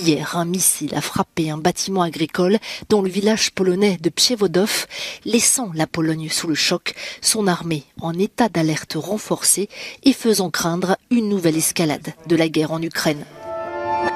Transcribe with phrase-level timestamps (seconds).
[0.00, 2.58] Hier, un missile a frappé un bâtiment agricole
[2.88, 4.86] dans le village polonais de Przewodów,
[5.24, 9.68] laissant la Pologne sous le choc, son armée en état d'alerte renforcée
[10.04, 13.24] et faisant craindre une nouvelle escalade de la guerre en Ukraine.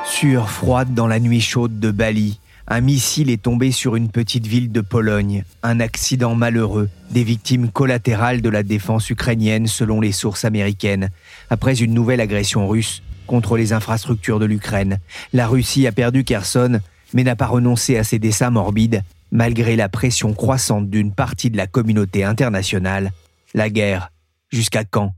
[0.06, 2.38] Sueur froide dans la nuit chaude de Bali.
[2.68, 5.44] Un missile est tombé sur une petite ville de Pologne.
[5.64, 6.88] Un accident malheureux.
[7.10, 11.10] Des victimes collatérales de la défense ukrainienne selon les sources américaines.
[11.50, 14.98] Après une nouvelle agression russe contre les infrastructures de l'Ukraine.
[15.32, 16.80] La Russie a perdu Kherson,
[17.14, 21.56] mais n'a pas renoncé à ses desseins morbides, malgré la pression croissante d'une partie de
[21.56, 23.12] la communauté internationale.
[23.54, 24.10] La guerre,
[24.50, 25.14] jusqu'à quand?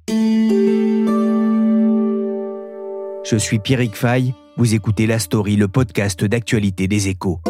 [3.25, 7.41] Je suis Pierrick Fay, vous écoutez La Story, le podcast d'actualité des échos.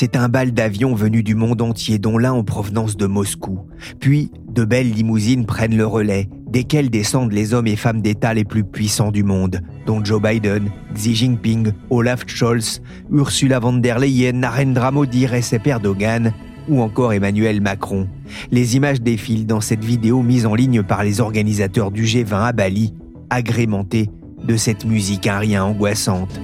[0.00, 3.62] C'est un bal d'avions venus du monde entier, dont l'un en provenance de Moscou.
[3.98, 8.44] Puis, de belles limousines prennent le relais, desquelles descendent les hommes et femmes d'État les
[8.44, 14.34] plus puissants du monde, dont Joe Biden, Xi Jinping, Olaf Scholz, Ursula von der Leyen,
[14.34, 16.32] Narendra Modi, Recep Erdogan,
[16.68, 18.06] ou encore Emmanuel Macron.
[18.52, 22.52] Les images défilent dans cette vidéo mise en ligne par les organisateurs du G20 à
[22.52, 22.94] Bali,
[23.30, 24.10] agrémentée
[24.44, 26.40] de cette musique un rien angoissante.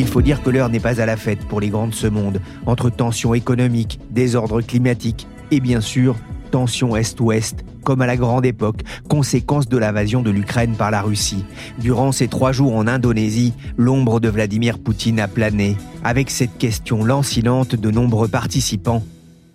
[0.00, 2.06] Il faut dire que l'heure n'est pas à la fête pour les grands de ce
[2.06, 6.16] monde, entre tensions économiques, désordre climatique et bien sûr
[6.50, 11.44] tensions Est-Ouest, comme à la grande époque, conséquence de l'invasion de l'Ukraine par la Russie.
[11.78, 17.04] Durant ces trois jours en Indonésie, l'ombre de Vladimir Poutine a plané, avec cette question
[17.04, 19.04] lancinante de nombreux participants.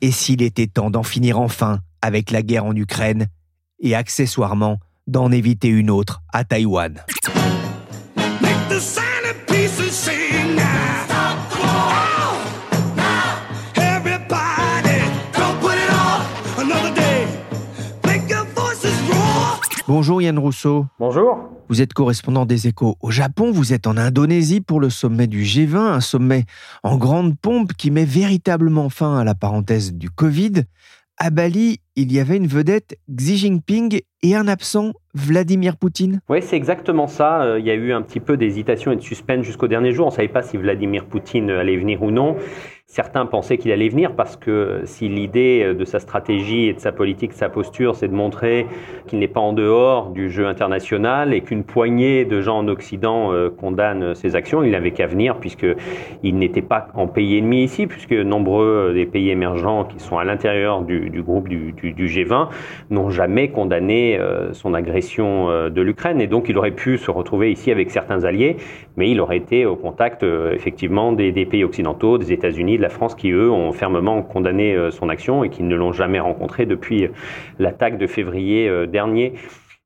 [0.01, 3.25] Et s'il était temps d'en finir enfin avec la guerre en Ukraine,
[3.79, 4.77] et accessoirement
[5.07, 7.03] d'en éviter une autre à Taïwan?
[19.88, 20.88] Bonjour Yann Rousseau.
[20.97, 21.38] Bonjour.
[21.69, 25.44] Vous êtes correspondant des échos au Japon, vous êtes en Indonésie pour le sommet du
[25.44, 26.46] G20, un sommet
[26.81, 30.63] en grande pompe qui met véritablement fin à la parenthèse du Covid.
[31.18, 36.40] À Bali, il y avait une vedette, Xi Jinping, et un absent, Vladimir Poutine Oui,
[36.41, 37.44] c'est exactement ça.
[37.44, 40.07] Euh, il y a eu un petit peu d'hésitation et de suspense jusqu'au dernier jour.
[40.07, 42.35] On ne savait pas si Vladimir Poutine allait venir ou non.
[42.88, 46.91] Certains pensaient qu'il allait venir parce que si l'idée de sa stratégie et de sa
[46.91, 48.68] politique, de sa posture, c'est de montrer
[49.07, 53.34] qu'il n'est pas en dehors du jeu international et qu'une poignée de gens en Occident
[53.34, 57.88] euh, condamnent ses actions, il n'avait qu'à venir puisqu'il n'était pas en pays ennemi ici,
[57.88, 62.50] puisque nombreux des pays émergents qui sont à l'intérieur du, groupe du, G20
[62.91, 66.22] n'ont jamais condamné euh, son agression euh, de l'Ukraine.
[66.22, 68.57] Et donc il aurait pu se retrouver ici avec certains alliés,
[68.95, 73.31] mais il aurait été au contact effectivement des pays occidentaux, des États-Unis la France qui,
[73.31, 77.09] eux, ont fermement condamné euh, son action et qui ne l'ont jamais rencontré depuis euh,
[77.57, 79.34] l'attaque de février euh, dernier.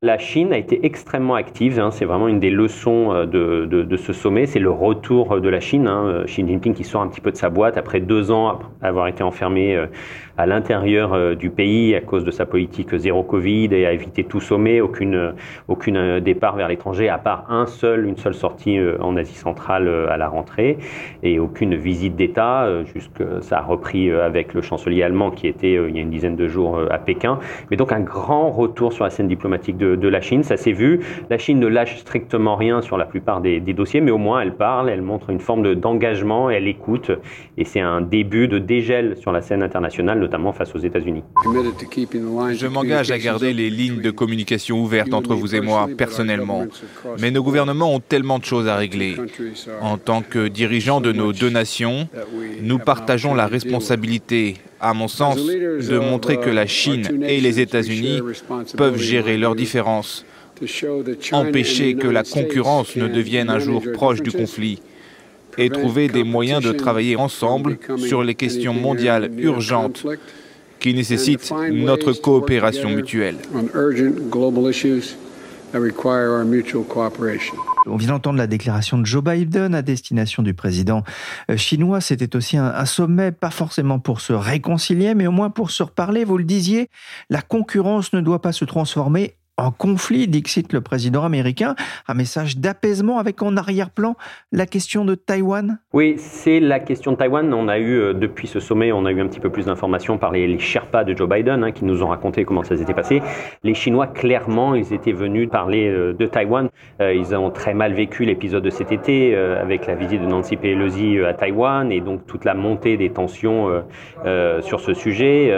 [0.02, 1.90] La Chine a été extrêmement active, hein.
[1.90, 5.86] c'est vraiment une des leçons de, de, ce sommet, c'est le retour de la Chine.
[5.86, 6.22] Hein.
[6.24, 9.22] Xi Jinping qui sort un petit peu de sa boîte après deux ans avoir été
[9.22, 9.78] enfermé
[10.40, 14.24] à l'intérieur euh, du pays à cause de sa politique zéro Covid et a évité
[14.24, 15.34] tout sommet, aucune,
[15.68, 19.34] aucune euh, départ vers l'étranger, à part un seul, une seule sortie euh, en Asie
[19.34, 20.78] centrale à la rentrée
[21.22, 22.66] et aucune visite d'État,
[23.40, 26.48] ça a repris avec le chancelier allemand qui était il y a une dizaine de
[26.48, 27.38] jours à Pékin.
[27.70, 30.72] Mais donc un grand retour sur la scène diplomatique de, de la Chine, ça s'est
[30.72, 31.00] vu.
[31.28, 34.54] La Chine ne lâche strictement rien sur la plupart des, dossiers, mais au moins elle
[34.54, 37.10] parle, elle montre une forme d'engagement, elle écoute,
[37.56, 41.22] et c'est un début de dégel sur la scène internationale, notamment face aux États-Unis.
[41.44, 46.64] Je m'engage à garder les lignes de communication ouvertes entre vous et moi personnellement.
[47.20, 49.16] Mais nos gouvernements ont tellement de choses à régler.
[49.80, 52.08] En tant que dirigeants de nos deux nations,
[52.62, 58.20] nous partageons la responsabilité, à mon sens, de montrer que la Chine et les États-Unis
[58.76, 60.24] peuvent gérer leurs différences,
[61.32, 64.80] empêcher que la concurrence ne devienne un jour proche du conflit
[65.58, 70.06] et trouver des moyens de travailler ensemble sur les questions mondiales urgentes
[70.78, 73.36] qui nécessitent notre coopération mutuelle.
[77.86, 81.02] On vient d'entendre la déclaration de Joe Biden à destination du président
[81.50, 82.00] euh, chinois.
[82.00, 86.24] C'était aussi un, sommet, pas forcément pour se réconcilier, mais au moins pour se reparler.
[86.24, 86.88] Vous le disiez,
[87.30, 91.74] la concurrence ne doit pas se transformer en conflit, dixit le président américain,
[92.08, 94.16] un message d'apaisement avec en arrière-plan
[94.52, 95.78] la question de Taïwan?
[95.92, 97.52] Oui, c'est la question de Taïwan.
[97.52, 100.18] On a eu, euh, depuis ce sommet, on a eu un petit peu plus d'informations
[100.18, 103.22] par les, Sherpas de Joe Biden hein, qui nous ont raconté comment ça s'était passé.
[103.62, 106.68] Les Chinois, clairement, ils étaient venus parler euh, de Taïwan.
[107.00, 110.56] Euh, ils ont très mal vécu l'épisode de cet été avec la visite de Nancy
[110.56, 113.82] Pelosi à Taïwan et donc toute la montée des tensions
[114.60, 115.52] sur ce sujet.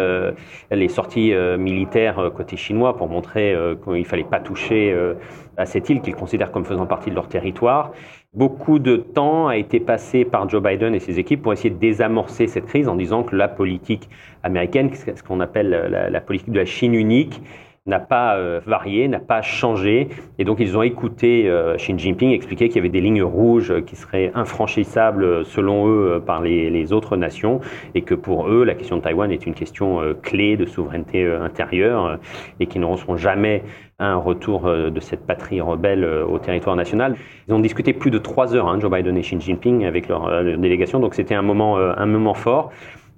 [0.70, 3.56] les sorties militaires côté chinois pour montrer
[3.96, 5.14] il ne fallait pas toucher euh,
[5.56, 7.92] à cette île qu'ils considèrent comme faisant partie de leur territoire.
[8.34, 11.78] Beaucoup de temps a été passé par Joe Biden et ses équipes pour essayer de
[11.78, 14.08] désamorcer cette crise en disant que la politique
[14.42, 17.42] américaine, ce qu'on appelle la, politique de la Chine unique,
[17.86, 20.08] n'a pas euh, varié, n'a pas changé.
[20.38, 23.82] Et donc ils ont écouté euh, Xi Jinping expliquer qu'il y avait des lignes rouges
[23.84, 27.60] qui seraient infranchissables selon eux par les, autres nations
[27.94, 32.18] et que pour eux la question de Taïwan est une question clé de souveraineté intérieure
[32.60, 33.62] et qui ne seront jamais
[33.98, 37.14] un retour de cette patrie rebelle au territoire national.
[37.48, 40.42] Ils ont discuté plus de trois heures, hein, Joe Biden et Xi Jinping, avec leur,
[40.42, 42.72] leur délégation, donc c'était un moment, un moment fort.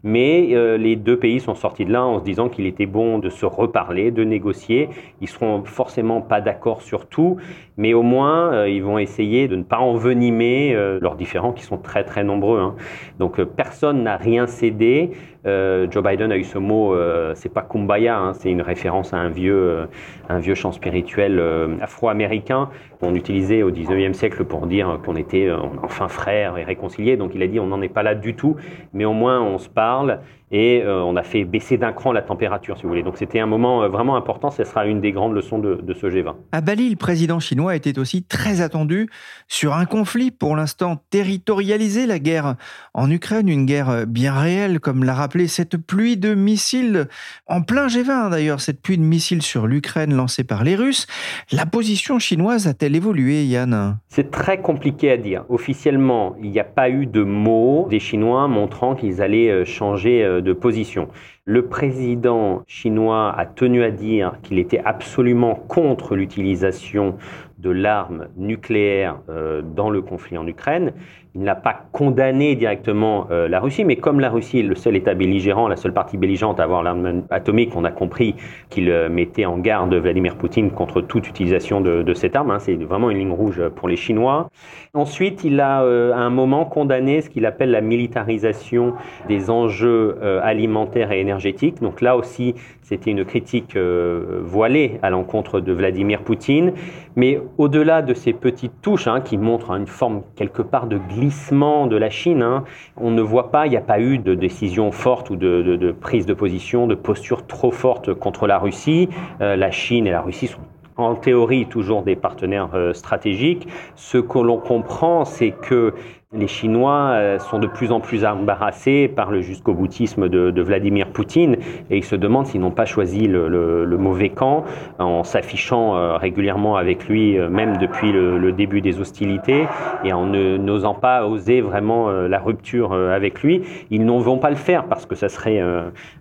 [0.07, 3.19] Mais euh, les deux pays sont sortis de là en se disant qu'il était bon
[3.19, 4.91] de se reparler, de négocier.
[5.23, 7.39] Ils seront forcément pas d'accord sur tout,
[7.79, 11.65] mais au moins euh, ils vont essayer de ne pas envenimer euh, leurs différends qui
[11.65, 12.61] sont très très nombreux.
[12.61, 12.75] Hein.
[13.19, 15.13] Donc personne n'a rien cédé.
[15.45, 16.97] Joe Biden a eu ce mot,
[17.35, 19.87] c'est pas kumbaya, hein, c'est une référence à un vieux,
[20.29, 21.43] un vieux chant spirituel
[21.81, 22.71] afro-américain
[23.01, 25.51] qu'on utilisait au 19e siècle pour dire qu'on était
[25.83, 27.17] enfin frères et réconciliés.
[27.17, 28.57] Donc il a dit on n'en est pas là du tout,
[28.93, 30.21] mais au moins on se parle
[30.55, 33.03] et euh, on a fait baisser d'un cran la température, si vous voulez.
[33.03, 35.95] Donc c'était un moment euh, vraiment important, ce sera une des grandes leçons de, de,
[35.95, 36.37] ce G20.
[36.53, 39.11] À Bali, le président chinois était aussi très attendu
[39.49, 42.55] sur un conflit pour l'instant territorialisé, la guerre
[42.95, 47.09] en Ukraine, une guerre bien réelle, comme l'a rappelé cette pluie de missiles,
[47.49, 51.09] en plein G20 d'ailleurs, cette pluie de missiles sur l'Ukraine lancée par les Russes.
[51.51, 53.99] La position chinoise a-t-elle évolué, Yann?
[54.07, 55.45] C'est très compliqué à dire.
[55.49, 60.43] Officiellement, il n'y a pas eu de mots des Chinois montrant qu'ils allaient euh, changer
[60.53, 61.09] position.
[61.45, 67.17] Le président chinois a tenu à dire qu'il était absolument contre l'utilisation
[67.59, 70.93] de l'arme nucléaire euh, dans le conflit en Ukraine.
[71.37, 74.95] Il n'a pas condamné directement euh, la Russie, mais comme la Russie est le seul
[74.95, 78.37] État belligérant, la seule partie belligérante à avoir l'arme atomique, on a compris
[78.71, 82.53] qu'il euh, mettait en garde Vladimir Poutine contre toute utilisation de, cette arme.
[82.53, 82.61] Hein.
[82.61, 84.49] C'est vraiment une ligne rouge pour les Chinois.
[84.95, 88.95] Ensuite, il a à un moment condamné ce qu'il appelle la militarisation
[89.27, 91.81] des enjeux alimentaires et énergétiques.
[91.81, 92.55] Donc là aussi,
[92.85, 96.73] c'était une critique voilée à l'encontre de Vladimir Poutine.
[97.17, 101.87] Mais au-delà de ces petites touches hein, qui montrent une forme quelque part de glissement
[101.87, 102.65] de la Chine, hein,
[102.97, 106.27] on ne voit pas, il n'y a pas eu de décision forte ou de, prise
[106.27, 109.09] de position, de posture trop forte contre la Russie.
[109.41, 110.61] Euh, la Chine et la Russie sont
[110.97, 113.67] en théorie toujours des partenaires euh, stratégiques.
[113.97, 115.95] Ce que l'on comprend, c'est que
[116.35, 121.09] les Chinois euh, sont de plus en plus embarrassés par le jusqu'au boutisme de, Vladimir
[121.09, 121.57] Poutine
[121.91, 124.65] et ils se demandent s'ils n'ont pas choisi le, mauvais camp
[124.99, 129.67] en s'affichant euh, régulièrement avec lui, euh, même depuis le, début des hostilités,
[130.05, 133.63] et en n'osant pas oser vraiment la rupture avec lui.
[133.91, 135.61] Ils n'en vont pas le faire parce que ça serait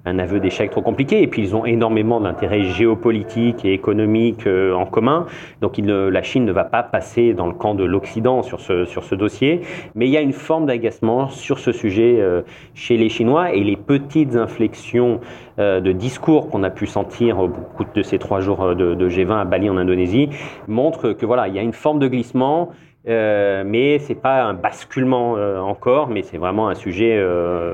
[0.05, 1.21] un aveu d'échec trop compliqué.
[1.21, 5.27] Et puis ils ont énormément d'intérêts géopolitiques et économiques en commun.
[5.61, 9.03] Donc la Chine ne va pas passer dans le camp de l'Occident sur ce, sur
[9.03, 9.61] ce dossier.
[9.95, 12.41] Mais il y a une forme d'agacement sur ce sujet euh,
[12.73, 15.19] chez les Chinois et les petites inflexions
[15.59, 18.95] euh, de discours qu'on a pu sentir au bout de ces trois jours euh, de,
[18.95, 20.29] de G20 à Bali en Indonésie
[20.67, 22.71] montrent que voilà, il y a une forme de glissement
[23.05, 27.21] euh, mais c'est pas un basculement encore, mais c'est vraiment un sujet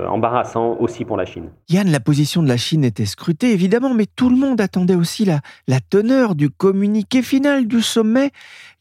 [0.08, 1.52] embarrassant aussi pour la Chine.
[1.70, 5.26] Yann, la position de la Chine était scrutée évidemment, mais tout le monde attendait aussi
[5.26, 8.32] la teneur du communiqué final du sommet.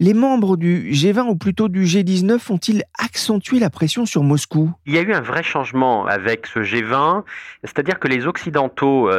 [0.01, 4.71] Les membres du G20 ou plutôt du G19 ont-ils accentué la pression sur Moscou?
[4.87, 7.25] Il y a eu un vrai changement avec ce G20,
[7.65, 9.11] c'est-à-dire que les Occidentaux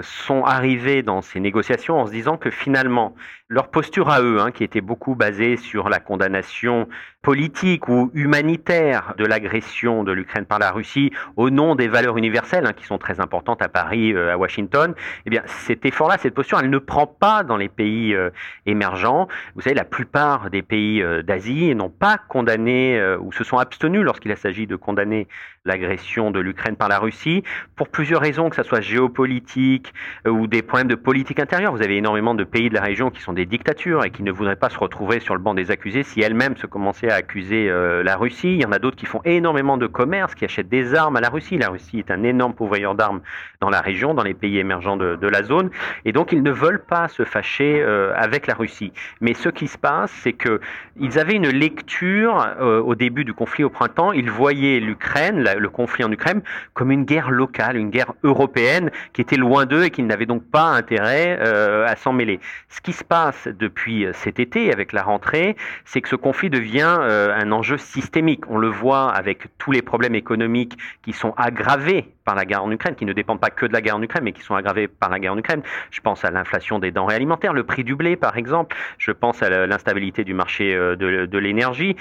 [0.00, 3.16] sont arrivés dans ces négociations en se disant que finalement
[3.48, 6.86] leur posture à eux, hein, qui était beaucoup basée sur la condamnation
[7.22, 12.66] politique ou humanitaire de l'agression de l'Ukraine par la Russie au nom des valeurs universelles
[12.66, 16.34] hein, qui sont très importantes à Paris, euh, à Washington, eh bien cet effort-là, cette
[16.34, 18.30] posture, elle ne prend pas dans les pays euh,
[18.66, 19.28] émergents.
[19.54, 24.02] Vous savez, la plupart des pays euh, d'Asie n'ont pas condamné ou se sont abstenus
[24.02, 25.26] lorsqu'il s'agit de condamner
[25.64, 27.42] l'agression de l'Ukraine par la Russie
[27.76, 29.92] pour plusieurs raisons, que ce soit géopolitique
[30.26, 31.72] ou des problèmes de politique intérieure.
[31.72, 34.32] Vous avez énormément de pays de la région qui sont des dictatures et qui ne
[34.32, 37.68] voudraient pas se retrouver sur le banc des accusés si elles-mêmes se commençaient à accuser
[37.68, 38.54] euh, la Russie.
[38.54, 41.20] Il y en a d'autres qui font énormément de commerce, qui achètent des armes à
[41.20, 41.58] la Russie.
[41.58, 43.20] La Russie est un énorme pourvoyeur d'armes
[43.60, 45.70] dans la région, dans les pays émergents de, la zone,
[46.04, 48.92] et donc ils ne veulent pas se fâcher euh, avec la Russie.
[49.20, 50.60] Mais ce qui se passe, c'est que
[51.00, 54.12] ils avaient une lecture euh, au début du conflit au printemps.
[54.12, 56.42] Ils voyaient l'Ukraine, le conflit en Ukraine,
[56.74, 60.44] comme une guerre locale, une guerre européenne qui était loin d'eux et qu'ils n'avaient donc
[60.44, 62.40] pas intérêt euh, à s'en mêler.
[62.68, 66.96] Ce qui se passe depuis cet été avec la rentrée, c'est que ce conflit devient
[67.00, 68.42] euh, un enjeu systémique.
[68.48, 72.70] On le voit avec tous les problèmes économiques qui sont aggravés par la guerre en
[72.70, 74.86] Ukraine, qui ne dépendent pas que de la guerre en Ukraine, mais qui sont aggravés
[74.86, 75.62] par la guerre en Ukraine.
[75.90, 78.76] Je pense à l'inflation des denrées alimentaires, le prix du blé, par exemple.
[78.98, 81.96] Je pense à l'instabilité du marché euh, de, de l'énergie.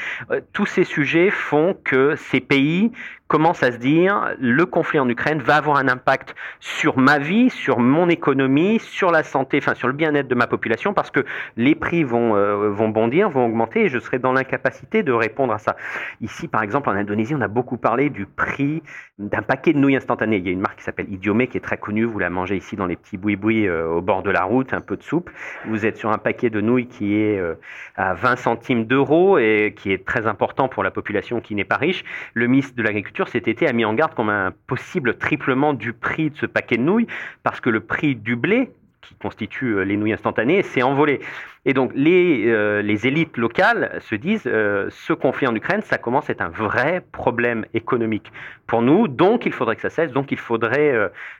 [0.51, 2.91] Tous ces sujets font que ces pays
[3.27, 7.49] commence à se dire le conflit en Ukraine va avoir un impact sur ma vie,
[7.49, 11.25] sur mon économie, sur la santé, enfin sur le bien-être de ma population, parce que
[11.55, 15.53] les prix vont, euh, vont bondir, vont augmenter, et je serai dans l'incapacité de répondre
[15.53, 15.75] à ça.
[16.21, 18.81] Ici, par exemple, en Indonésie, on a beaucoup parlé du prix
[19.19, 20.37] d'un paquet de nouilles instantanées.
[20.37, 22.55] Il y a une marque qui s'appelle Idiomé qui est très connue, vous la mangez
[22.55, 25.29] ici dans les petits boui-boui euh, au bord de la route, un peu de soupe.
[25.65, 27.55] Vous êtes sur un paquet de nouilles qui est euh,
[27.95, 31.77] à 20 centimes d'euros et qui est très important pour la population qui n'est pas
[31.77, 32.03] riche.
[32.33, 35.93] Le ministre de l'Agriculture cet été a mis en garde comme un possible triplement du
[35.93, 37.07] prix de ce paquet de nouilles,
[37.43, 38.71] parce que le prix du blé,
[39.07, 41.19] qui constitue euh, les nouilles instantanées, s'est envolé.
[41.65, 45.97] Et donc les, euh, les élites locales se disent euh, ce conflit en Ukraine, ça
[45.97, 48.31] commence à être un vrai problème économique
[48.67, 50.93] pour nous, donc il faudrait que ça cesse, donc il faudrait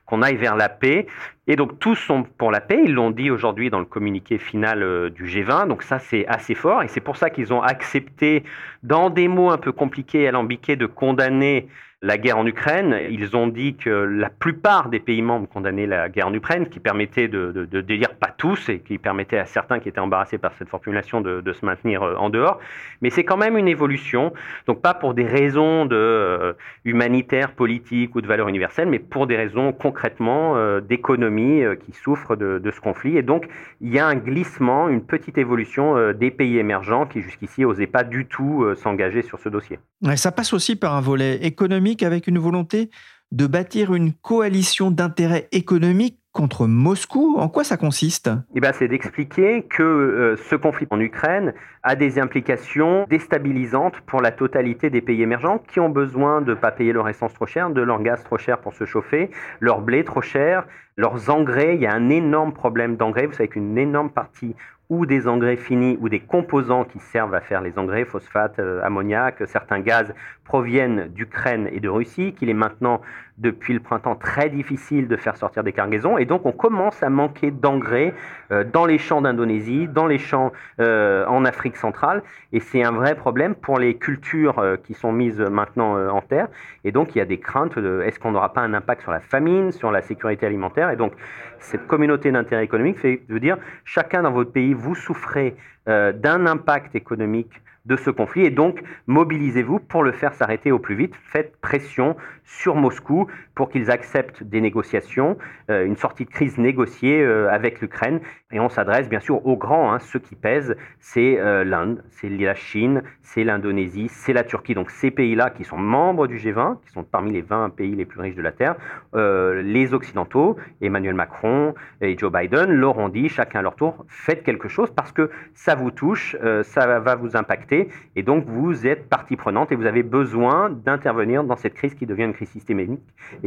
[0.06, 1.08] qu'on aille vers la paix.
[1.48, 5.10] Et donc tous sont pour la paix, ils l'ont dit aujourd'hui dans le communiqué final
[5.12, 8.44] du G20, donc ça c'est assez fort, et c'est pour ça qu'ils ont accepté,
[8.84, 11.68] dans des mots un peu compliqués et alambiqués, de condamner
[12.04, 12.96] la guerre en Ukraine.
[13.10, 16.80] Ils ont dit que la plupart des pays membres condamnaient la guerre en Ukraine, qui
[16.80, 20.54] permettait de, de, dire pas tous, et qui permettait à certains qui étaient embarrassés par
[20.54, 22.60] cette formulation de, se maintenir euh, en dehors.
[23.02, 24.32] Mais c'est quand même une évolution,
[24.68, 26.54] donc pas pour des raisons euh,
[26.86, 32.36] humanitaires, politiques ou de valeurs universelles, mais pour des raisons concrètement euh, d'économie qui souffrent
[32.36, 33.18] de, de, ce conflit.
[33.18, 33.48] Et donc
[33.82, 38.04] il y a un glissement, une petite évolution des pays émergents qui jusqu'ici n'osaient pas
[38.04, 39.80] du tout s'engager sur ce dossier.
[40.16, 42.90] Ça passe aussi par un volet économique avec une volonté
[43.32, 47.36] de bâtir une coalition d'intérêts économiques contre Moscou.
[47.40, 48.30] En quoi ça consiste?
[48.56, 54.22] Eh ben, C'est d'expliquer que euh, ce conflit en Ukraine a des implications déstabilisantes pour
[54.22, 57.48] la totalité des pays émergents qui ont besoin de ne pas payer leur essence trop
[57.48, 61.76] chère, de leur gaz trop cher pour se chauffer, leur blé trop cher, leurs engrais.
[61.76, 63.26] Il y a un énorme problème d'engrais.
[63.26, 64.56] Vous savez qu'une énorme partie
[64.90, 68.82] ou des engrais finis ou des composants qui servent à faire les engrais, phosphate, euh,
[68.84, 70.14] ammoniac, certains gaz
[70.48, 73.02] proviennent d'Ukraine et de Russie, qu'il est maintenant
[73.38, 76.18] depuis le printemps très difficile de faire sortir des cargaisons.
[76.18, 78.14] Et donc on commence à manquer d'engrais
[78.52, 82.24] euh, dans les champs d'Indonésie, dans les champs euh, en Afrique centrale.
[82.52, 86.48] Et c'est un vrai problème pour les cultures euh, qui sont mises maintenant en terre.
[86.84, 89.12] Et donc il y a des craintes de est-ce qu'on n'aura pas un impact sur
[89.12, 90.90] la famine, sur la sécurité alimentaire?
[90.90, 91.14] Et donc
[91.60, 95.56] cette communauté d'intérêt économique fait de dire chacun dans votre pays vous souffrez
[95.88, 98.46] d'un impact économique de ce conflit.
[98.46, 101.16] Et donc, mobilisez-vous pour le faire s'arrêter au plus vite.
[101.32, 103.28] Faites pression sur Moscou
[103.58, 105.36] pour qu'ils acceptent des négociations,
[105.72, 108.20] euh, une sortie de crise négociée euh, avec l'Ukraine.
[108.52, 109.92] Et on s'adresse bien sûr aux grands.
[109.92, 109.98] Hein.
[109.98, 114.76] Ceux qui pèsent, c'est euh, l'Inde, c'est la Chine, c'est l'Indonésie, c'est la Turquie.
[114.76, 118.06] Donc ces pays-là qui sont membres du G20, qui sont parmi les 20 pays les
[118.06, 118.76] plus riches de la Terre,
[119.16, 124.44] les Occidentaux, Emmanuel Macron et Joe Biden, leur ont dit, chacun à leur tour, faites
[124.44, 129.10] quelque chose parce que ça vous touche, ça va vous impacter et donc vous êtes
[129.10, 133.00] partie prenante et vous avez besoin d'intervenir dans cette crise qui devient une crise systémique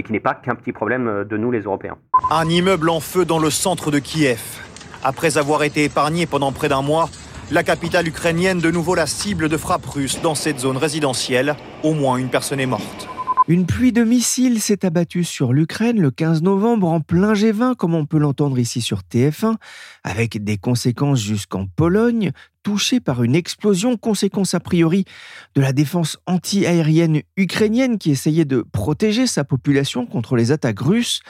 [0.02, 1.97] qui n'est pas qu'un petit problème euh, de nous les Européens.
[2.30, 4.40] Un immeuble en feu dans le centre de Kiev.
[5.02, 7.09] Après avoir été épargné pendant près d'un mois,
[7.50, 11.57] la capitale ukrainienne de nouveau la cible de frappes russes dans cette zone résidentielle.
[11.83, 13.09] Au moins une personne est morte.
[13.49, 17.95] Une pluie de missiles s'est abattue sur l'Ukraine le 15 novembre en plein G20, comme
[17.95, 19.57] on peut l'entendre ici sur TF1,
[20.04, 22.30] avec des conséquences jusqu'en Pologne,
[22.62, 25.05] touchée par une explosion, conséquence a priori
[25.55, 31.21] de la défense anti-aérienne ukrainienne qui essayait de protéger sa population contre les attaques russes.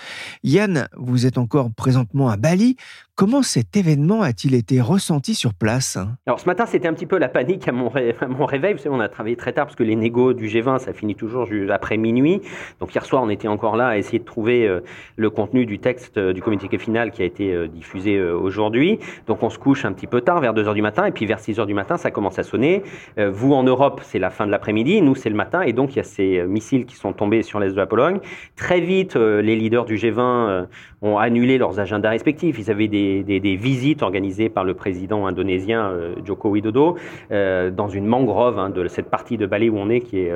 [0.42, 2.76] Yann, vous êtes encore présentement à Bali.
[3.20, 5.98] Comment cet événement a-t-il été ressenti sur place?
[6.26, 7.88] Alors ce matin, c'était un petit peu la panique à mon,
[8.46, 8.72] réveil.
[8.72, 11.14] Vous savez, on a travaillé très tard parce que les négos du G20, ça finit
[11.14, 12.40] toujours après minuit.
[12.80, 14.80] Donc hier soir, on était encore là à essayer de trouver euh,
[15.16, 18.98] le contenu du texte euh, du communiqué final qui a été euh, diffusé aujourd'hui.
[19.26, 21.04] Donc on se couche un petit peu tard, vers 2 heures du matin.
[21.04, 22.82] Et puis vers 6 heures du matin, ça commence à sonner.
[23.18, 25.94] Euh, vous, en Europe, c'est la fin de l'après-midi, nous, c'est le matin, et donc
[25.94, 28.20] il y a ces euh, missiles qui sont tombés sur l'est de la Pologne.
[28.56, 30.66] Très vite, les leaders du G20
[31.02, 32.58] ont annulé leurs agendas respectifs.
[32.58, 35.92] Ils avaient des, des, visites organisées par le président indonésien
[36.24, 36.96] Joko Widodo
[37.30, 40.32] dans une mangrove hein, de cette partie de Bali où on est, qui est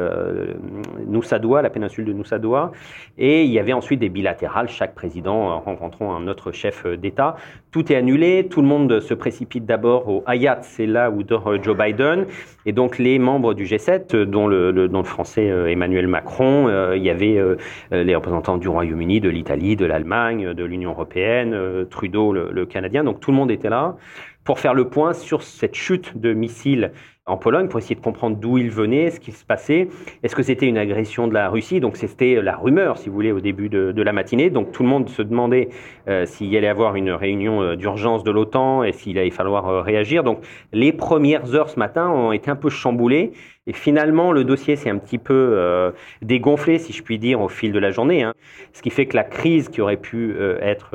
[1.06, 2.73] Nusa Dua, la péninsule de Nusa Dua.
[3.18, 7.37] Et il y avait ensuite des bilatérales, chaque président rencontrant un autre chef d'État.
[7.71, 11.62] Tout est annulé, tout le monde se précipite d'abord au Hayat, c'est là où dort
[11.62, 12.26] Joe Biden.
[12.66, 17.02] Et donc les membres du G7, dont le, le français euh, Emmanuel Macron, euh, il
[17.02, 17.56] y avait euh,
[17.92, 23.04] les représentants du Royaume-Uni, de l'Italie, de l'Allemagne, de l'Union européenne, Trudeau, le Canadien.
[23.04, 23.96] Donc tout le monde était là
[24.44, 26.92] pour faire le point sur cette chute de missiles
[27.26, 29.88] en Pologne pour essayer de comprendre d'où il venait, ce qui se passait.
[30.22, 31.80] Est-ce que c'était une agression de la Russie?
[31.80, 34.50] Donc c'était la rumeur, si vous voulez, au début de, la matinée.
[34.50, 35.70] Donc tout le monde se demandait
[36.08, 39.66] euh, s'il y allait avoir une réunion euh, d'urgence de l'OTAN et s'il allait falloir
[39.68, 40.22] euh, réagir.
[40.22, 43.32] Donc les premières heures ce matin ont été un peu chamboulées.
[43.66, 45.90] Et finalement, le dossier s'est un petit peu
[46.20, 48.22] dégonflé, si je puis dire, au fil de la journée.
[48.22, 48.34] Hein.
[48.74, 50.94] Ce qui fait que la crise qui aurait pu être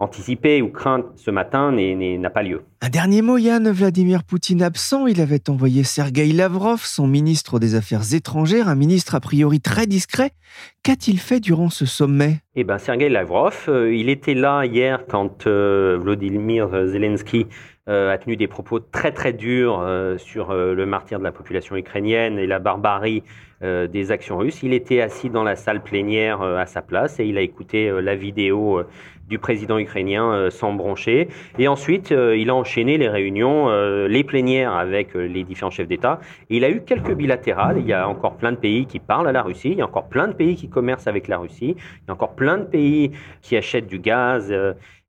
[0.00, 2.62] anticipée ou crainte ce matin n'a pas lieu.
[2.80, 3.70] Un dernier mot, Yann.
[3.70, 9.14] Vladimir Poutine absent, il avait envoyé Sergei Lavrov, son ministre des Affaires étrangères, un ministre
[9.14, 10.30] a priori très discret.
[10.82, 12.38] Qu'a-t-il fait durant ce sommet?
[12.56, 17.46] Eh bien, Sergei Lavrov, euh, il était là hier quand euh, Vladimir Zelensky
[17.88, 19.86] euh, a tenu des propos très très durs
[20.18, 23.22] sur le martyr de la population ukrainienne et la barbarie
[23.62, 24.62] des actions russes.
[24.62, 28.16] Il était assis dans la salle plénière à sa place et il a écouté la
[28.16, 28.84] vidéo
[29.30, 31.28] du président ukrainien euh, sans broncher.
[31.58, 35.88] Et ensuite, euh, il a enchaîné les réunions, euh, les plénières avec les différents chefs
[35.88, 36.20] d'État.
[36.50, 37.78] Il a eu quelques bilatérales.
[37.78, 39.70] Il y a encore plein de pays qui parlent à la Russie.
[39.70, 41.76] Il y a encore plein de pays qui commercent avec la Russie.
[41.78, 44.52] Il y a encore plein de pays qui achètent du gaz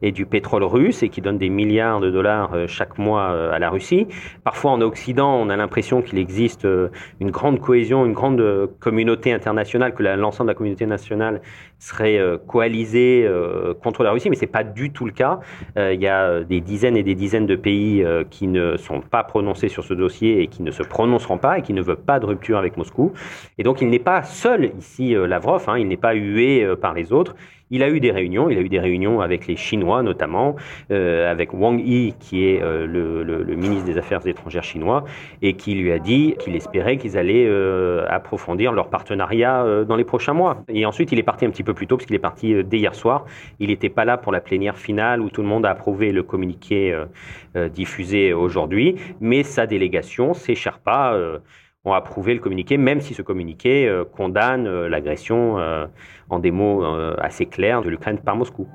[0.02, 3.52] et du pétrole russe et qui donne des milliards de dollars euh, chaque mois euh,
[3.52, 4.08] à la Russie.
[4.44, 6.90] Parfois en Occident, on a l'impression qu'il existe euh,
[7.20, 8.41] une grande cohésion, une grande
[8.80, 11.42] communauté internationale, que l'ensemble de la communauté nationale
[11.82, 13.28] serait coalisée
[13.82, 15.40] contre la Russie, mais c'est pas du tout le cas.
[15.76, 19.68] Il y a des dizaines et des dizaines de pays qui ne sont pas prononcés
[19.68, 22.26] sur ce dossier et qui ne se prononceront pas et qui ne veulent pas de
[22.26, 23.14] rupture avec Moscou.
[23.58, 27.12] Et donc il n'est pas seul ici, Lavrov, hein, il n'est pas hué par les
[27.12, 27.36] autres.
[27.72, 30.58] Il a eu des réunions, il a eu des réunions avec les Chinois notamment,
[30.92, 35.06] euh, avec Wang Yi qui est euh, le, ministre des Affaires étrangères chinois,
[35.42, 40.04] et qui lui a dit qu'il espérait qu'ils allaient euh, approfondir leur partenariat dans les
[40.04, 40.64] prochains mois.
[40.68, 42.78] Et ensuite, il est parti un petit peu plus tôt, parce qu'il est parti dès
[42.80, 43.26] hier soir.
[43.60, 46.24] Il n'était pas là pour la plénière finale où tout le monde a approuvé le
[46.24, 46.96] communiqué
[47.74, 51.16] diffusé aujourd'hui, mais sa délégation, ses Sherpas,
[51.84, 55.88] ont approuvé le communiqué, même si ce communiqué euh, condamne euh, l'agression euh,
[56.30, 56.84] en des mots
[57.18, 58.68] assez clairs de l'Ukraine par Moscou.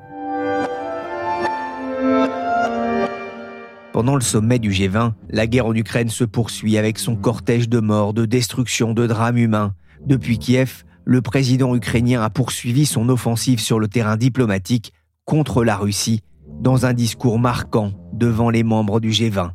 [3.93, 7.81] Pendant le sommet du G20, la guerre en Ukraine se poursuit avec son cortège de
[7.81, 9.73] morts, de destruction, de drames humains.
[10.05, 14.93] Depuis Kiev, le président ukrainien a poursuivi son offensive sur le terrain diplomatique
[15.25, 16.21] contre la Russie
[16.61, 19.51] dans un discours marquant devant les membres du G20.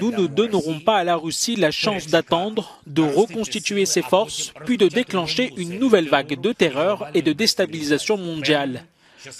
[0.00, 4.78] Nous ne donnerons pas à la Russie la chance d'attendre, de reconstituer ses forces, puis
[4.78, 8.84] de déclencher une nouvelle vague de terreur et de déstabilisation mondiale.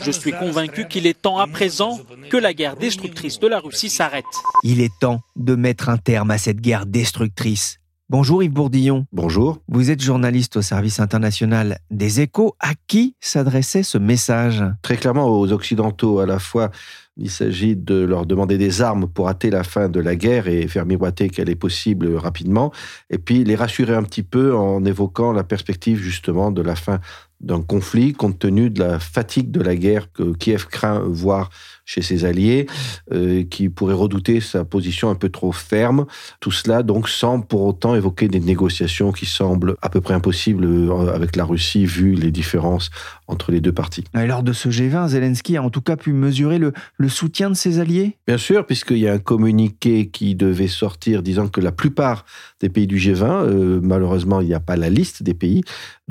[0.05, 3.91] Je suis convaincu qu'il est temps à présent que la guerre destructrice de la Russie
[3.91, 4.25] s'arrête.
[4.65, 7.79] Il est temps de mettre un terme à cette guerre destructrice.
[8.13, 9.07] Bonjour Yves Bourdillon.
[9.11, 9.63] Bonjour.
[9.69, 12.55] Vous êtes journaliste au service international des échos.
[12.61, 14.63] À qui s'adressait ce message?
[14.83, 16.71] Très clairement aux Occidentaux, à la fois
[17.17, 20.69] il s'agit de leur demander des armes pour hâter la fin de la guerre et
[20.69, 22.71] faire miroiter qu'elle est possible rapidement,
[23.09, 27.01] et puis les rassurer un petit peu en évoquant la perspective justement de la fin
[27.43, 31.51] d'un conflit compte tenu de la fatigue de la guerre que Kiev craint voir
[31.85, 32.67] chez ses alliés,
[33.13, 36.07] euh, qui pourrait redouter sa position un peu trop ferme.
[36.41, 40.65] Tout cela donc sans pour autant évoquer des négociations qui semblent à peu près impossibles
[40.65, 42.91] euh, avec la Russie vu les différences
[43.27, 44.05] entre les deux parties.
[44.15, 47.55] lors de ce G20, Zelensky a en tout cas pu mesurer le, le soutien de
[47.55, 48.17] ses alliés?
[48.27, 52.25] Bien sûr, puisqu'il y a un communiqué qui devait sortir disant que la plupart
[52.61, 55.63] des pays du G20, euh, malheureusement il n'y a pas la liste des pays,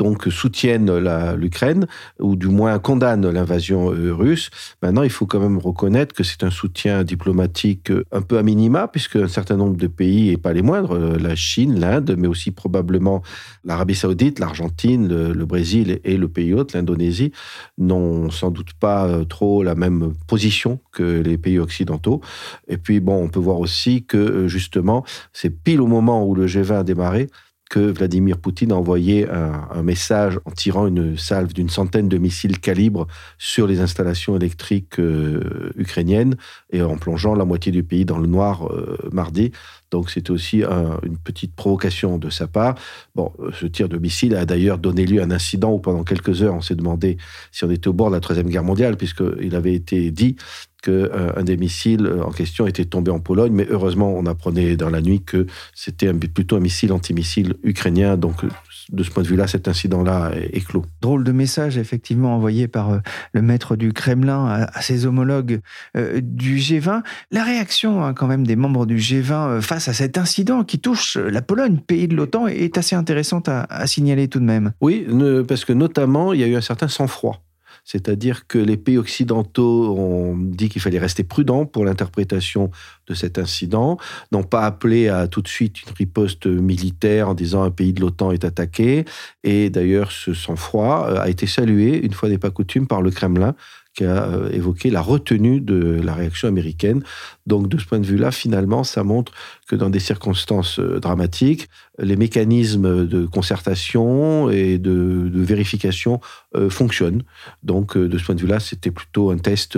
[0.02, 0.92] donc soutiennent
[1.36, 1.86] l'Ukraine,
[2.20, 4.50] ou du moins condamnent l'invasion euh, russe.
[4.82, 8.44] Maintenant, il faut quand même reconnaître que c'est un soutien diplomatique euh, un peu à
[8.44, 12.28] minima, puisque un certain nombre de pays, et pas les moindres, la Chine, l'Inde, mais
[12.28, 13.22] aussi probablement
[13.64, 17.32] l'Arabie saoudite, l'Argentine, le, Brésil et le pays hôte, l'Indonésie,
[17.78, 22.22] n'ont sans doute pas trop la même position que les pays occidentaux.
[22.68, 26.48] Et puis, bon, on peut voir aussi que, justement, c'est pile au moment où le
[26.48, 27.28] G20 a démarré
[27.72, 32.60] que Vladimir Poutine a envoyé un, message en tirant une salve d'une centaine de missiles
[32.60, 33.08] calibre
[33.38, 36.36] sur les installations électriques euh, ukrainiennes
[36.74, 39.54] et en plongeant la moitié du pays dans le noir euh, mardi.
[39.90, 42.76] Donc c'était aussi une petite provocation de sa part.
[43.16, 46.04] Bon, euh, ce tir de missile a d'ailleurs donné lieu à un incident où pendant
[46.04, 47.18] quelques heures on s'est demandé
[47.54, 50.36] si on était au bord de la Troisième Guerre mondiale, puisqu'il avait été dit
[50.82, 54.76] qu'un euh, des missiles euh, en question était tombé en Pologne, mais heureusement, on apprenait
[54.76, 58.18] dans la nuit que c'était plutôt un missile antimissile ukrainien.
[58.18, 58.44] Donc,
[58.92, 60.86] de ce point de vue-là, cet incident-là est, clos.
[61.02, 63.00] Drôle de message, effectivement, envoyé par euh,
[63.34, 65.60] le maître du Kremlin à, ses homologues
[65.96, 67.04] du G20.
[67.32, 71.18] La réaction, hein, quand même, des membres du G20 face à cet incident qui touche
[71.18, 74.74] la Pologne, pays de l'OTAN, est assez intéressante à, à signaler tout de même.
[74.82, 75.06] Oui,
[75.48, 77.42] parce que notamment, il y a eu un certain sang-froid
[77.84, 82.72] c'est-à-dire que les pays occidentaux ont dit qu'il fallait rester prudent pour l'interprétation
[83.08, 83.98] de cet incident,
[84.32, 88.02] n'ont pas appelé à tout de suite une riposte militaire en disant un pays de
[88.02, 89.06] l'OTAN est attaqué.
[89.44, 93.12] Et d'ailleurs, ce sang-froid euh, a été salué, une fois n'est pas coutume, par le
[93.12, 93.56] Kremlin,
[93.94, 97.04] qui a euh, évoqué la retenue de la réaction américaine.
[97.46, 99.34] Donc de ce point de vue-là, finalement, ça montre
[99.76, 106.20] dans des circonstances euh, dramatiques, les mécanismes de concertation et de, vérification
[106.56, 107.24] euh, fonctionnent.
[107.64, 109.78] Donc de ce point de vue-là, c'était plutôt un test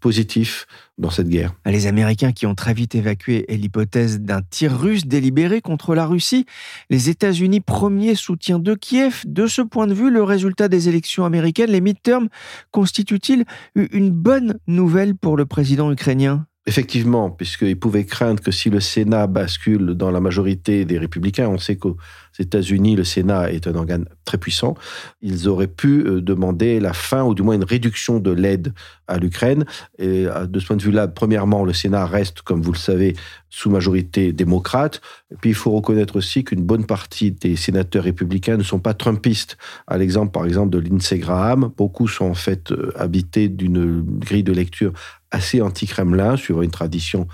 [0.00, 0.66] positif
[0.98, 1.54] dans cette guerre.
[1.64, 6.44] Les Américains qui ont très vite évacué l'hypothèse d'un tir russe délibéré contre la Russie,
[6.90, 9.22] les États-Unis premier soutien de Kiev.
[9.26, 12.28] De ce point de vue, le résultat des élections américaines, les midterms,
[12.72, 16.47] constitue-t-il une bonne nouvelle pour le président ukrainien?
[16.68, 21.56] Effectivement, puisqu'il pouvait craindre que si le Sénat bascule dans la majorité des républicains, on
[21.56, 21.96] sait qu'aux
[22.38, 24.74] États-Unis, le Sénat est un organe très puissant,
[25.22, 28.74] ils auraient pu euh, demander la fin ou du moins une réduction de l'aide
[29.06, 29.64] à l'Ukraine.
[29.98, 33.16] Et euh, de ce point de vue-là, premièrement, le Sénat reste, comme vous le savez,
[33.48, 35.00] sous majorité démocrate.
[35.32, 38.92] Et puis il faut reconnaître aussi qu'une bonne partie des sénateurs républicains ne sont pas
[38.92, 39.56] trumpistes.
[39.86, 44.44] À l'exemple, par exemple, de Lindsey Graham, beaucoup sont en fait euh, habités d'une grille
[44.44, 44.92] de lecture
[45.30, 47.26] assez anti-Kremlin, suivant une tradition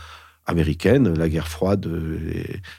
[0.47, 1.15] américaine.
[1.15, 1.89] La guerre froide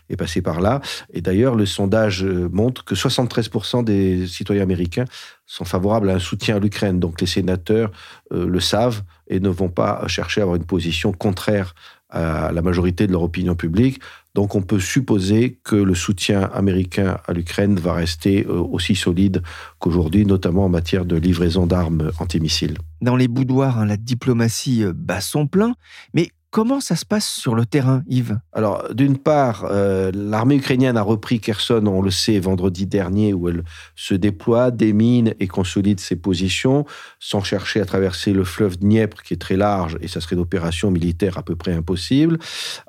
[0.10, 0.82] est, passée par là.
[1.13, 5.06] Et d'ailleurs, le sondage montre que 73% des citoyens américains
[5.45, 6.99] sont favorables à un soutien à l'Ukraine.
[6.99, 7.91] Donc les sénateurs
[8.32, 11.73] euh, le savent et ne vont pas chercher à avoir une position contraire
[12.10, 13.99] à la majorité de leur opinion publique.
[14.36, 19.41] Donc on peut supposer que le soutien américain à l'Ukraine va rester euh, aussi solide
[19.80, 22.78] qu'aujourd'hui, notamment en matière de livraison d'armes antimissiles.
[23.02, 25.74] Dans les boudoirs, hein, la diplomatie euh, bat son plein,
[26.13, 28.39] mais Comment ça se passe sur le terrain, Yves?
[28.54, 33.50] Alors, d'une part, euh, l'armée ukrainienne a repris Kherson, on le sait, vendredi dernier, où
[33.50, 33.65] elle
[33.98, 36.86] se déploie, démine et consolide ses positions,
[37.20, 40.44] sans chercher à traverser le fleuve Dniepr, qui est très large, et ça serait une
[40.44, 42.39] opération militaire à peu près impossible.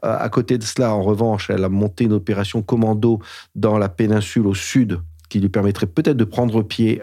[0.04, 3.18] Euh, à côté de cela, en revanche, elle a monté une opération commando
[3.56, 7.00] dans la péninsule au sud qui lui permettrait peut-être de prendre pied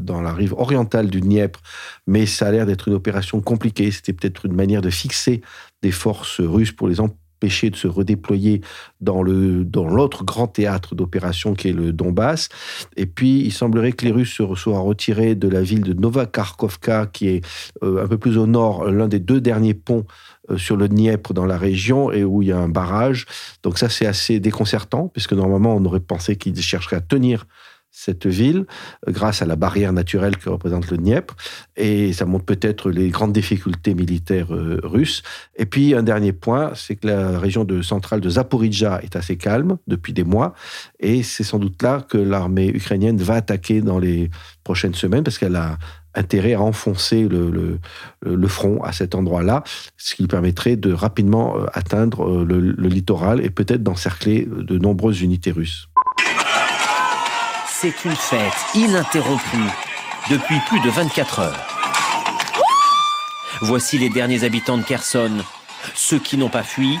[0.00, 1.60] dans la rive orientale du Dniepr,
[2.06, 3.90] mais ça a l'air d'être une opération compliquée.
[3.90, 5.42] C'était peut-être une manière de fixer
[5.82, 8.60] des forces russes pour les empêcher de se redéployer
[9.00, 12.48] dans le dans l'autre grand théâtre d'opération qui est le Donbass.
[12.96, 17.06] Et puis, il semblerait que les Russes se soient retirés de la ville de Novakarkovka,
[17.06, 17.46] qui est
[17.82, 20.04] euh, un peu plus au nord, l'un des deux derniers ponts
[20.50, 23.26] euh, sur le Dniepr dans la région et où il y a un barrage.
[23.62, 27.46] Donc ça, c'est assez déconcertant, puisque normalement, on aurait pensé qu'ils chercheraient à tenir
[27.98, 28.64] cette ville
[29.08, 31.34] euh, grâce à la barrière naturelle que représente le Dniepr.
[31.76, 35.22] Et ça montre peut-être les grandes difficultés militaires euh, russes.
[35.56, 39.36] Et puis, un dernier point, c'est que la région de, centrale de Zaporizhia est assez
[39.36, 40.54] calme depuis des mois.
[41.00, 44.30] Et c'est sans doute là que l'armée ukrainienne va attaquer dans les
[44.62, 45.76] prochaines semaines, parce qu'elle a
[46.14, 49.62] intérêt à enfoncer le, front à cet endroit-là,
[49.96, 55.50] ce qui permettrait de rapidement euh, atteindre le littoral et peut-être d'encercler de nombreuses unités
[55.50, 55.88] russes
[57.80, 59.70] c'est une fête ininterrompue
[60.30, 61.66] depuis plus de 24 heures.
[63.60, 65.44] Voici les derniers habitants de Kherson,
[65.94, 66.98] ceux qui n'ont pas fui,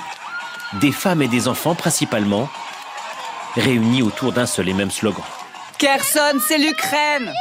[0.74, 2.48] des femmes et des enfants principalement,
[3.56, 5.24] réunis autour d'un seul et même slogan.
[5.78, 7.32] Kherson, c'est l'Ukraine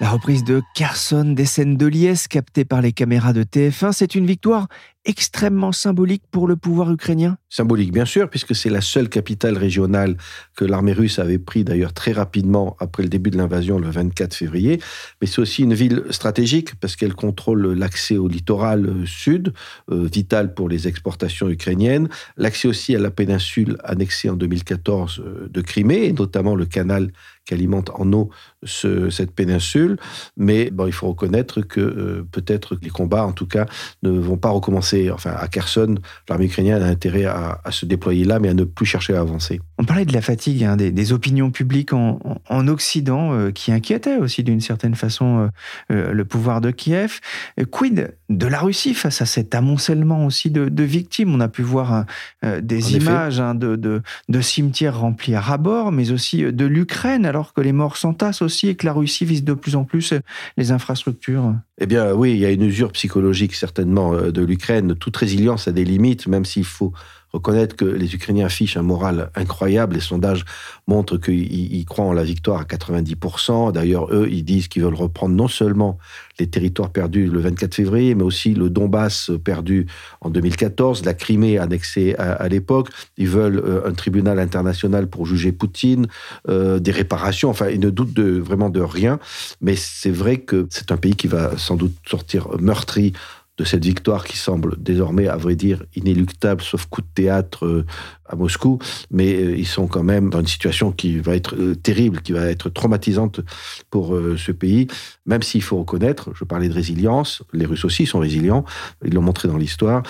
[0.00, 4.14] la reprise de Kherson, des scènes de liesse captées par les caméras de TF1, c'est
[4.14, 4.66] une victoire
[5.04, 7.38] extrêmement symbolique pour le pouvoir ukrainien?
[7.48, 10.16] Symbolique, bien sûr, puisque c'est la seule capitale régionale
[10.56, 14.34] que l'armée russe avait pris d'ailleurs très rapidement après le début de l'invasion le 24
[14.34, 14.80] février.
[15.20, 19.52] Mais c'est aussi une ville stratégique parce qu'elle contrôle l'accès au littoral euh, sud,
[19.90, 25.48] euh, vital pour les exportations ukrainiennes, l'accès aussi à la péninsule annexée en 2014 euh,
[25.50, 27.10] de Crimée, et notamment le canal
[27.46, 28.30] qui alimente en eau
[28.62, 29.96] cette péninsule.
[30.36, 33.66] Mais bon, il faut reconnaître que peut-être les combats, en tout cas,
[34.02, 35.96] ne vont pas recommencer Enfin, à Kherson,
[36.28, 39.60] l'armée ukrainienne a intérêt à, se déployer là, mais à ne plus chercher à avancer.
[39.80, 42.18] On parlait de la fatigue hein, des, opinions publiques en,
[42.68, 45.48] Occident euh, qui inquiétaient aussi d'une certaine façon euh,
[45.90, 47.20] euh, le pouvoir de Kiev.
[47.70, 51.34] Quid de la Russie face à cet amoncellement aussi de, victimes?
[51.34, 52.04] On a pu voir
[52.42, 57.62] des images hein, de, de, cimetières remplis à rabord, mais aussi de l'Ukraine, alors que
[57.62, 60.12] les morts s'entassent aussi et que la Russie vise de plus en plus
[60.58, 61.54] les infrastructures.
[61.78, 64.94] Eh bien, oui, il y a une usure psychologique certainement de l'Ukraine.
[64.94, 66.92] Toute résilience a des limites, même s'il faut
[67.32, 69.94] reconnaître que les Ukrainiens affichent un moral incroyable.
[69.94, 70.44] Les sondages
[70.86, 73.72] montrent qu'ils croient en la victoire à 90%.
[73.72, 75.98] D'ailleurs, eux, ils disent qu'ils veulent reprendre non seulement
[76.38, 79.86] les territoires perdus le 24 février, mais aussi le Donbass perdu
[80.20, 82.88] en 2014, la Crimée annexée à, l'époque.
[83.16, 86.06] Ils veulent euh, un tribunal international pour juger Poutine,
[86.48, 87.50] euh, des réparations.
[87.50, 89.18] Enfin, ils ne doutent vraiment de rien.
[89.60, 93.12] Mais c'est vrai que c'est un pays qui va sans doute sortir meurtri
[93.60, 97.84] de cette victoire qui semble désormais, à vrai dire, inéluctable, sauf coup de théâtre euh,
[98.24, 98.78] à Moscou.
[99.10, 102.32] Mais euh, ils sont quand même dans une situation qui va être euh, terrible, qui
[102.32, 103.40] va être traumatisante
[103.90, 104.86] pour ce pays,
[105.26, 108.64] même s'il faut reconnaître, je parlais de résilience, les Russes aussi sont résilients,
[109.04, 110.02] ils l'ont montré dans l'histoire,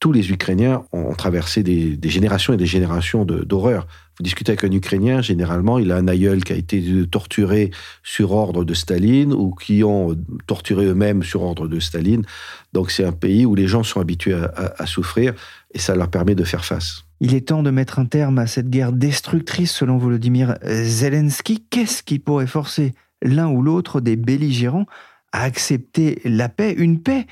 [0.00, 3.86] tous les Ukrainiens ont traversé des, générations et des générations d'horreur.
[4.18, 7.70] Vous discutez avec un Ukrainien, généralement, il a un aïeul qui a été torturé
[8.02, 12.24] sur ordre de Staline ou qui ont torturé eux-mêmes sur ordre de Staline.
[12.72, 15.34] Donc c'est un pays où les gens sont habitués à, souffrir
[15.74, 17.04] et ça leur permet de faire face.
[17.20, 21.64] Il est temps de mettre un terme à cette guerre destructrice selon Volodymyr Zelensky.
[21.70, 24.86] Qu'est-ce qui pourrait forcer l'un ou l'autre des belligérants
[25.32, 27.26] à accepter la paix, une paix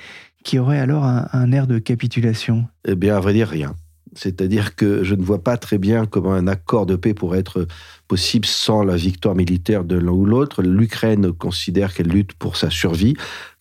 [0.47, 2.67] qui aurait alors un, air de capitulation?
[2.87, 3.75] Eh bien, à vrai dire, rien.
[4.15, 7.67] C'est-à-dire que je ne vois pas très bien comment un accord de paix pourrait être
[8.07, 10.63] possible sans la victoire militaire de l'un ou l'autre.
[10.63, 13.15] L'Ukraine considère qu'elle lutte pour sa survie,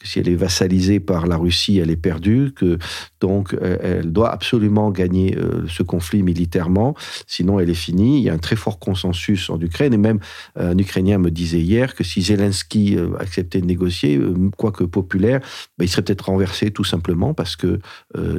[0.06, 2.54] si elle est vassalisée par la Russie, elle est perdue,
[3.20, 6.96] donc euh, elle doit absolument gagner euh, ce conflit militairement,
[7.28, 8.20] sinon elle est finie.
[8.20, 10.20] Il y a un très fort consensus en Ukraine et même
[10.58, 14.20] euh, un Ukrainien me disait hier que si Zelensky acceptait de négocier,
[14.58, 15.39] quoique populaire,
[15.78, 17.80] ben, il serait peut-être renversé tout simplement parce que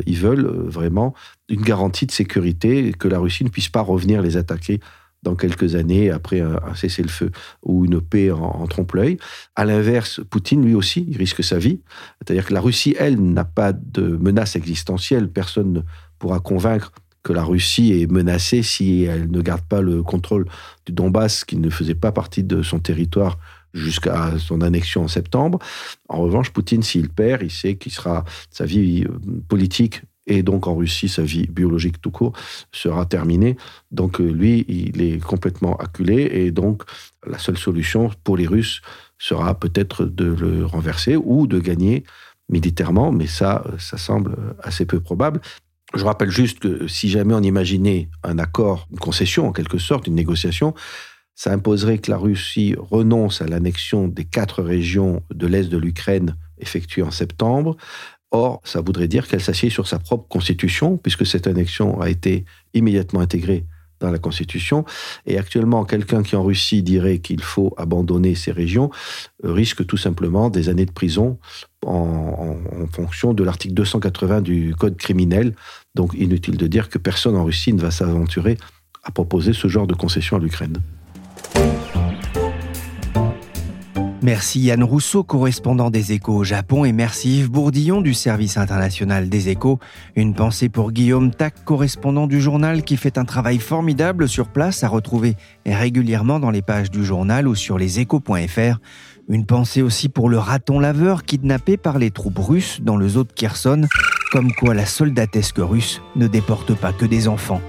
[0.07, 1.15] ils veulent vraiment
[1.49, 4.81] une garantie de sécurité que la Russie ne puisse pas revenir les attaquer
[5.27, 7.31] dans quelques années après un, cessez-le-feu
[7.63, 9.19] ou une paix en, trompe-l'œil.
[9.57, 11.81] À l'inverse, Poutine, lui aussi, il risque sa vie.
[12.19, 15.29] C'est-à-dire que la Russie, elle, n'a pas de menace existentielle.
[15.29, 15.81] Personne ne
[16.19, 20.47] pourra convaincre que la Russie est menacée si elle ne garde pas le contrôle
[20.87, 23.39] du Donbass, qui ne faisait pas partie de son territoire
[23.75, 25.59] jusqu'à son annexion en septembre.
[26.09, 30.67] En revanche, Poutine, s'il perd, il sait qu'il sera sa vie euh, politique et donc
[30.67, 32.33] en Russie, sa vie biologique tout court
[32.73, 33.57] sera terminée.
[33.91, 36.83] Donc euh, lui, il est complètement acculé, et donc
[37.27, 38.81] la seule solution pour les Russes
[39.19, 42.05] sera peut-être de le renverser ou de gagner
[42.49, 45.41] militairement, mais ça, ça semble assez peu probable.
[45.95, 50.07] Je rappelle juste que si jamais on imaginait un accord, une concession en quelque sorte,
[50.07, 50.75] une négociation,
[51.35, 56.37] ça imposerait que la Russie renonce à l'annexion des quatre régions de l'Est de l'Ukraine
[56.59, 57.77] effectuée en septembre,
[58.31, 62.45] Or, ça voudrait dire qu'elle s'assied sur sa propre constitution, puisque cette annexion a été
[62.75, 63.65] immédiatement intégrée
[64.01, 64.85] dans la Constitution.
[65.27, 68.91] Et actuellement, quelqu'un qui en Russie dirait qu'il faut abandonner ces régions
[69.45, 71.39] euh, risque tout simplement des années de prison
[71.85, 75.55] en, en fonction de l'article 280 du Code criminel.
[75.95, 78.59] Donc inutile de dire que personne en Russie ne va s'aventurer
[79.03, 80.83] à proposer ce genre de concession à l'Ukraine.
[84.23, 89.29] Merci Yann Rousseau, correspondant des Échos au Japon, et merci Yves Bourdillon du service international
[89.29, 89.79] des Échos.
[90.17, 94.83] Une pensée pour Guillaume Tac, correspondant du journal, qui fait un travail formidable sur place
[94.85, 98.79] à retrouver régulièrement dans les pages du journal ou sur leséchos.fr.
[99.29, 103.25] Une pensée aussi pour le raton laveur kidnappé par les troupes russes dans le zoo
[103.25, 103.87] de Kherson,
[104.33, 107.61] comme quoi la soldatesque russe ne déporte pas que des enfants.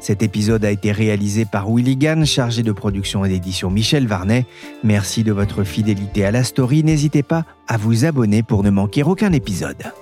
[0.00, 4.46] Cet épisode a été réalisé par Willy Gann, chargé de production et d'édition Michel Varnet.
[4.82, 6.84] Merci de votre fidélité à la story.
[6.84, 9.92] N'hésitez pas à vous abonner pour ne manquer aucun épisode.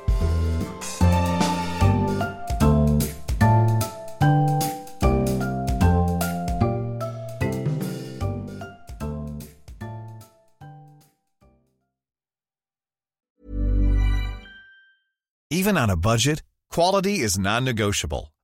[15.52, 18.32] Even on a budget, quality is non-negotiable.